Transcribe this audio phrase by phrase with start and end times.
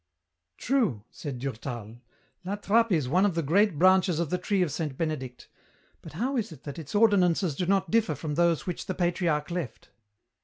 [0.57, 1.97] "True," said Durtal,
[2.43, 5.47] "La Trappe is one of the great branches of the tree of Saint Benedict,
[6.01, 9.51] but how is it that its ordinances do not differ from those which the Patriarch
[9.51, 9.89] left